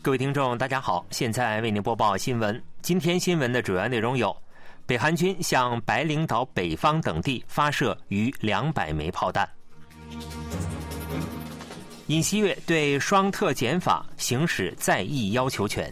[0.00, 2.62] 各位听众，大家好，现在为您播报新闻。
[2.80, 4.34] 今天新闻的主要内容有：
[4.86, 9.44] 北韩军向白领岛北方等地发射逾两百枚炮弹；
[12.06, 15.90] 尹锡悦对双特检法行使在役要求权；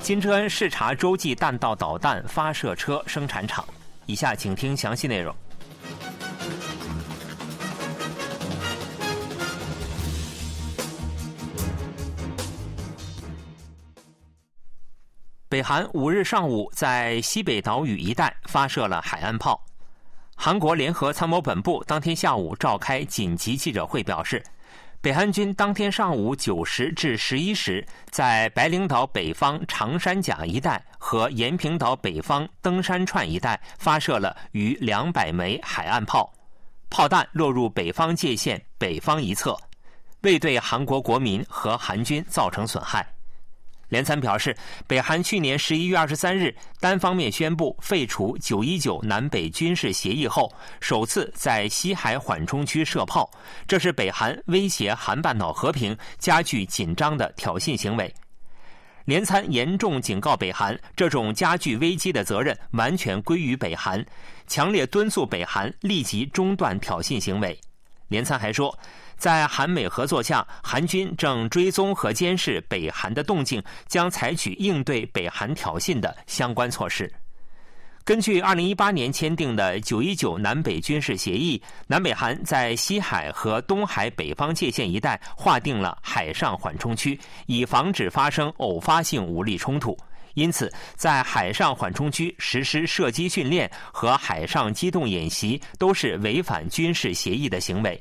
[0.00, 3.66] 金正恩视察洲际弹道导弹发射车生产厂。
[4.08, 5.34] 以下请听详细内容。
[15.50, 19.62] 北韩五日上午在西北岛屿一带发射了海岸炮。
[20.34, 24.42] 韩国联合参谋本部当天下午召开紧急记者会，表示，
[25.00, 36.32] 北韩军当天上午九时至十一时，在白领岛北方长山甲一带和延坪岛北方登山串一带发射了逾两百枚海岸炮，
[36.90, 39.56] 炮弹落入北方界线北方一侧，
[40.22, 43.06] 未对韩国国民和韩军造成损害。
[43.88, 44.54] 连参表示，
[44.86, 53.30] 北韩去年十一月二十三日单方面宣布废除九一九南北军事协议后，首次在西海缓冲区射炮，
[53.66, 58.14] 这是北韩威胁韩半岛和平、加剧紧张的挑衅行为。
[59.06, 64.04] 连参严重警告北韩，这种加剧危机的责任完全归于北韩，
[64.46, 67.58] 强烈敦促北韩立即中断挑衅行为。
[68.08, 68.78] 连参还说。
[69.18, 77.12] 在韩美合作下，韩军正追踪和监视北韩的动静，将采取应对北韩挑衅的相关措施。
[78.04, 89.94] 根据2018年签订的919南北军事协议，南北韩在西海和东海北方界限一带划定了海上缓冲区，以防止发生偶发性武力冲突。
[90.32, 98.00] 因此，在海上缓冲区实施射击训练和海上机动演习都是违反军事协议的行为。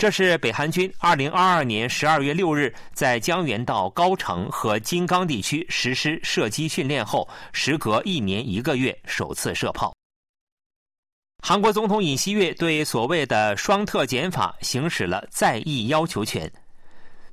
[0.00, 9.94] 这是北韩军二零二二年十二月六日在江原道高城和金刚地区实施射击训练后，时隔一年一个月首次射炮。
[11.42, 16.50] 韩国总统尹锡悦对所谓的“双特检法”行使了再议要求权。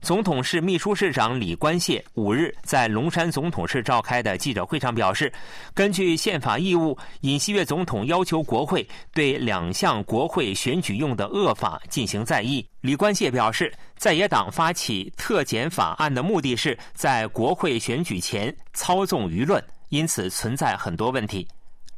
[0.01, 5.31] 总统室秘书室长李官燮五日在龙山总统室召开的记者会上表示，
[5.73, 12.65] 根据宪法义务，尹锡悦总统要求国会对两项国会选举用的恶法进行在议。
[12.81, 21.45] 李官燮表示，在野党发起特检法案的目的是在国会选举前操纵舆论，因此存在很多问题。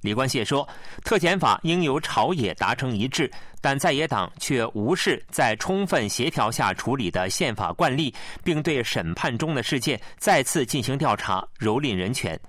[0.02, 0.68] 李冠燮说
[1.04, 3.30] ：“特检法应由朝野达成一致，
[3.60, 12.40] 但在野党却无视在充分协调下处理的宪法惯例，并对审判中的事件再次进行调查，蹂躏人权。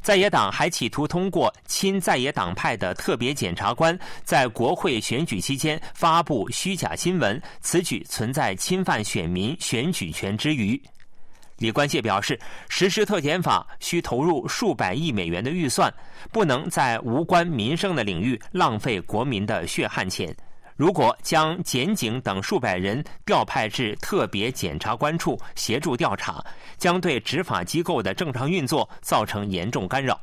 [0.00, 10.80] 在野党还企图通过亲在野党派的特别检察官在国会选举期间发布虚假新闻，此举存在侵犯选民选举权之余。”
[11.60, 12.40] 李冠燮表示，
[12.70, 15.92] 实施特检法需投入数百亿美元的预算，
[16.32, 20.34] 不能在无关民生的领域浪费国民的血汗钱。
[20.74, 26.42] 如果将检警等数百人调派至特别检察官处协助调查，
[26.78, 30.18] 将对执法机构的正常运作造成严重干扰。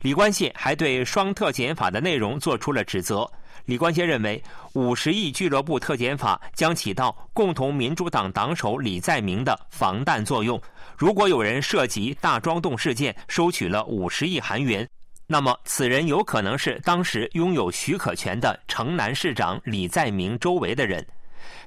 [0.00, 3.28] 李冠燮还对双特检法的内容作出了指责。
[3.66, 4.40] 李冠燮认为，
[4.74, 10.60] 五十亿俱乐部特检法将起到共同民主党党首李在明的防弹作用。
[10.96, 14.88] 如果有人涉及大庄洞事件收取了五十亿韩元，
[15.26, 21.04] 那么此人有可能是当时拥有许可权的城南市长李在明周围的人。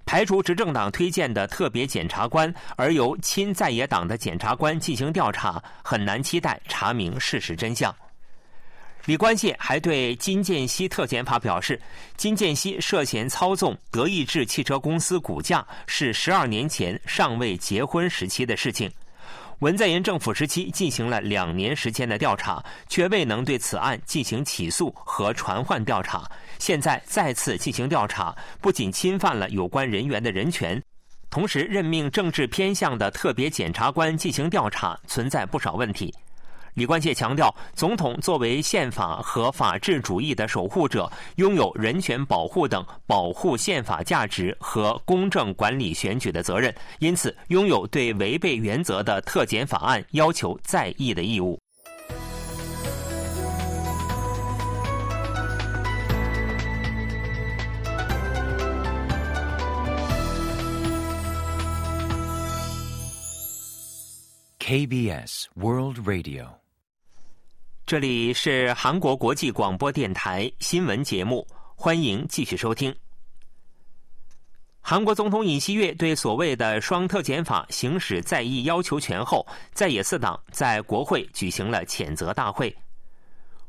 [0.05, 7.93] 排除执政党推荐的特别检察官，而由亲在野党的检察官进行调查，很难期待查明事实真相。
[9.09, 11.81] 李冠燮还对金建熙特检法表示，
[12.15, 18.87] 金建熙涉嫌操纵德意志汽车公司股价是十二年前尚未结婚时期的事情。
[19.61, 26.29] 文在寅政府时期进行了两年时间的调查，却未能对此案进行起诉和传唤调查。
[26.59, 30.79] 现在再次进行调查，不仅侵犯了有关人员的人权，
[31.31, 36.13] 同时任命政治偏向的特别检察官进行调查，存在不少问题。
[36.73, 51.59] 李冠谢强调，总统作为宪法和法治主义的守护者，拥有人权保护等保护宪法价值和公正管理选举的责任，因此拥有对违背原则的特检法案要求在议的义务。
[64.69, 66.45] KBS World Radio。
[67.87, 72.95] 这里是韩国国际广播电台新闻节目，欢迎继续收听。
[74.79, 79.43] 韩国总统尹锡悦对所谓的“双特检法”行使在役要求权后，
[79.73, 82.77] 在野四党在国会举行了谴责大会。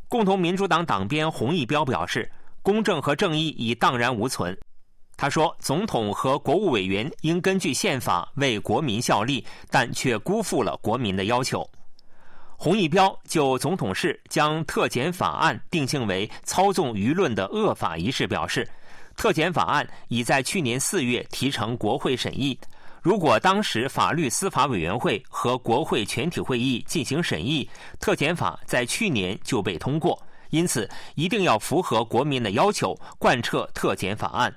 [0.06, 2.30] 共同民主党党鞭洪义标表示，
[2.60, 4.54] 公正和正义已荡然无存。
[5.20, 11.68] 他说，总统和国务委员应根据宪法为国民效力，但却辜负了国民的要求。
[12.56, 18.66] 洪义标就总统室将特检法案定性为操纵舆论的恶法一事表示，
[19.14, 22.58] 特检法案已在去年四月提呈国会审议。
[23.02, 27.68] 如果当时法律司法委员会和国会全体会议进行审议，
[27.98, 30.18] 特检法在去年就被通过。
[30.48, 34.50] 因此，一定要符合国民的要求，贯彻特检法案。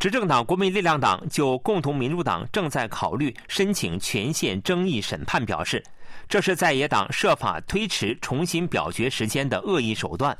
[0.00, 5.84] 执政党国民力量党就共同民主党正在考虑申请权限争议审判表示。
[6.26, 10.36] 这是在野党设法推迟重新表决时间的恶意手段。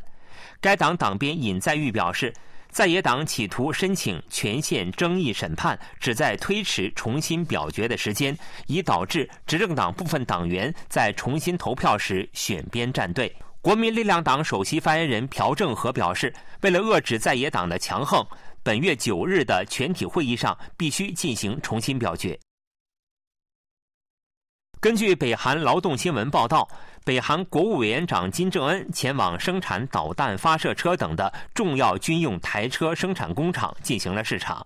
[0.62, 2.32] 该党党鞭尹在玉表示，
[2.70, 8.34] 在野党企图申请权限争议审判，旨在推迟重新表决的时间，
[8.66, 13.30] 以导致执政党部分党员在重新投票时选边站队。
[13.60, 16.32] 国民力量党首席发言人朴正和表示，
[16.62, 18.26] 为了遏制在野党的强横，
[18.62, 22.38] 本月九日的全体会议上必须进行重新表决。
[24.80, 26.68] 根据北韩劳动新闻报道，
[27.04, 34.64] 北韩国务委员长金正恩前往生产导弹发射车等的重要军用台车生产工厂进行了视察。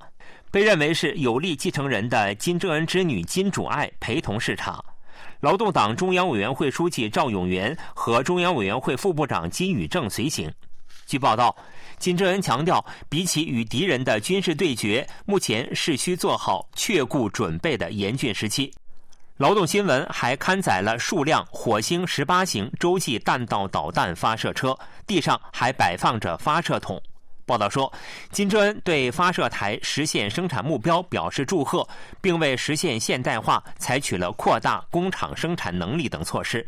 [0.50, 4.84] 被认为是有力继承人的金正恩之女金主爱陪同视察。
[5.40, 10.52] 劳动党中央委员会书记赵永元和中央委员会副部长金宇正随行。
[11.06, 11.54] 据报道，
[11.98, 18.72] 金正恩强调，比起与敌人的军事对决，目前是需做好确固准备的严峻时期。
[19.36, 27.02] 劳动新闻还刊载了数辆火星十八型洲际弹道导弹发射车，地上还摆放着发射筒。
[27.44, 27.92] 报道说，
[28.30, 31.86] 金正恩对发射台实现生产目标表示祝贺，
[32.20, 36.66] 并为实现现代化采取了扩大工厂生产能力等措施。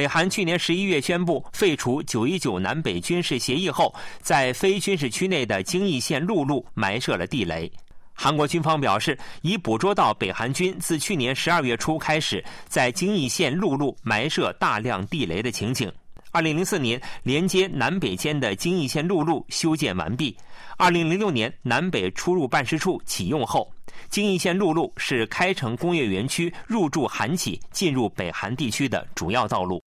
[0.00, 7.70] 北韩去年十一月宣布废除九一九南北军事协议后，在非军事区内的京义线陆路埋设了地雷。
[8.14, 15.92] 韩国军方表示，已捕捉到北韩军自去年十二月初开始在京义线陆路埋设大量地雷的情景。
[16.32, 20.34] 二零零四年，连接南北间的京义线陆路修建完毕。
[20.78, 23.70] 二零零六年，南北出入办事处启用后，
[24.08, 29.79] 京义线陆路是开城工业园区入驻韩企、进入北韩地区的主要道路。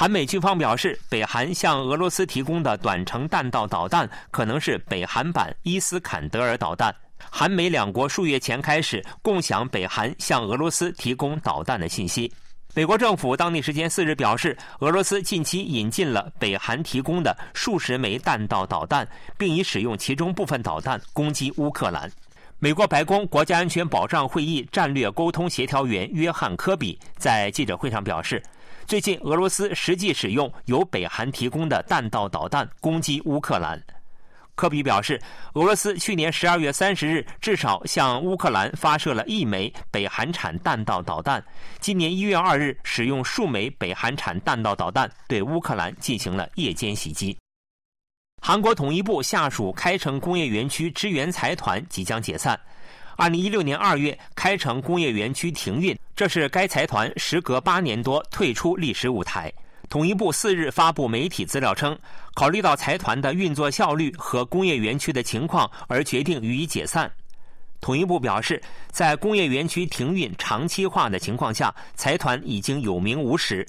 [0.00, 6.90] 韩美军方表示，北韩向俄罗斯提供的短程弹道导弹可能是北韩版伊斯坎德尔导弹。
[7.30, 12.32] 韩美两国数月前开始共享北韩向俄罗斯提供导弹的信息。
[12.72, 19.06] 美国政府当地时间四日表示，俄罗斯近期引进了北韩提供的数十枚弹道导弹，
[19.36, 22.10] 并已使用其中部分导弹攻击乌克兰。
[22.58, 28.42] 美国白宫国家安全保障会议战略沟通协调员约翰·科比在记者会上表示。
[28.90, 33.80] 最近，俄罗斯实际使用由北韩提供的弹道导弹攻击乌克兰。
[34.56, 35.16] 科比表示，
[35.52, 41.40] 俄罗斯去年十二月三十日至少向乌克兰发射了一枚北韩产弹道导弹，
[41.78, 47.38] 今年一月二日使用数枚北韩产弹道导弹对乌克兰进行了夜间袭击。
[48.42, 52.58] 韩国统一部下属开城工业园区支援财团即将解散。
[53.20, 59.52] 二零一六年二月，开城工业园区停运，这是该财团时隔八年多退出历史舞台。
[59.90, 61.94] 统一部四日发布媒体资料称，
[62.32, 67.12] 考虑到财团的运作效率和工业园区的情况，而决定予以解散。
[67.78, 68.58] 统一部表示，
[68.90, 73.66] 在工业园区停运长期化的情况下，财团已经有名无实。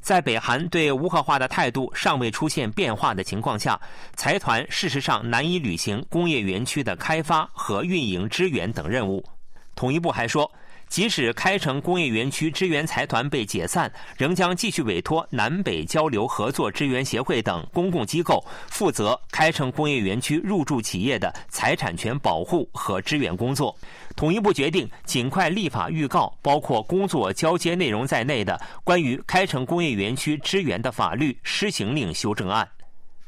[0.00, 3.78] 在北韩对无核化的态度尚未出现变化的情况下，
[4.16, 9.24] 财团事实上难以履行工业园区的开发和运营支援等任务。
[9.74, 10.50] 统一部还说，
[10.88, 23.76] 即使开城工业园区支援财团被解散，仍将继续委托南北交流合作支援协会等公共机构负责开城工业园区入驻企业的财产权保护和支援工作。
[24.16, 32.68] 统一部决定尽快立法预告，包括工作交接内容在内的关于开城工业园区支援的法律施行令修正案。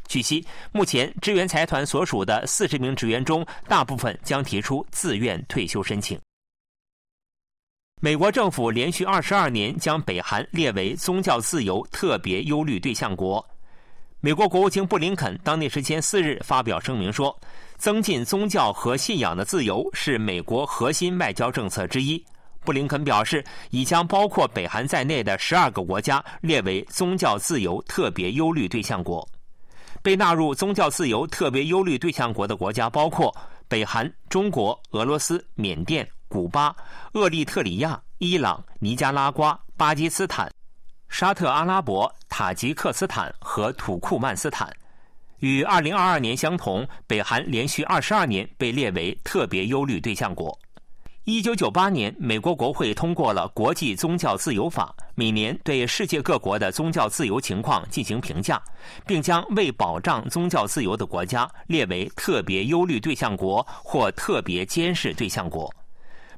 [0.08, 6.18] 据悉，目前支援财团所属的四十名职员中，大部分将提出自愿退休申请。
[8.02, 13.46] 美国政府连续二十二年将北韩列为宗教自由特别忧虑对象国。
[14.20, 17.38] 美国国务卿布林肯当地时间四日发表声明说，
[17.76, 22.24] 增进宗教和信仰的自由是美国核心外交政策之一。
[22.64, 29.28] 布林肯表示，已将包括北韩在内的十二个国家列为宗教自由特别忧虑对象国。
[30.00, 33.34] 被纳入宗教自由特别忧虑对象国的国家包括
[33.68, 36.74] 北韩、中国、俄罗斯、缅甸、古巴、
[37.14, 40.48] 厄立特里亚、伊朗、尼加拉瓜、巴基斯坦、
[41.08, 44.72] 沙特阿拉伯、塔吉克斯坦和土库曼斯坦。
[45.40, 50.56] 与2022年相同，北韩连续22年被列为特别忧虑对象国。
[51.24, 58.62] 1998年，美国国会通过了《国际宗教自由法》，每年对世界各国的宗教自由情况进行评价，
[59.04, 65.72] 并将未保障宗教自由的国家列为特别忧虑对象国或特别监视对象国。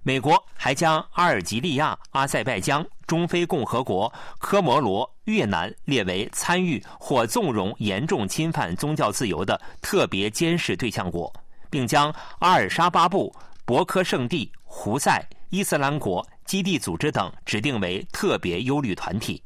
[0.04, 11.32] 美国还将阿尔及利亚、阿塞拜疆、中非共和国、科摩罗、越南列为参与或纵容严重侵犯宗教自由的特别监视对象国，
[11.71, 13.32] 并将阿尔沙巴布、
[13.64, 19.40] 博科圣地、胡塞、伊斯兰国、基地组织等指定为特别忧虑团体。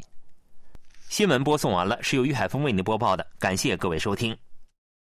[1.10, 4.34] 新闻播送完了，是由于海峰为您播报的，感谢各位收听。